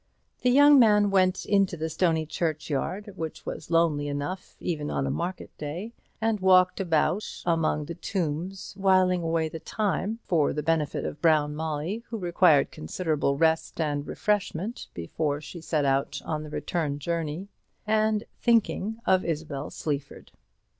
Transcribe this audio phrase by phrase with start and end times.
[0.41, 5.11] The young man went into the stony churchyard, which was lonely enough even on a
[5.11, 11.05] market day, and walked about among the tombs, whiling away the time for the benefit
[11.05, 16.49] of Brown Molly, who required considerable rest and refreshment before she set out on the
[16.49, 17.49] return journey
[17.85, 20.31] and thinking of Isabel Sleaford.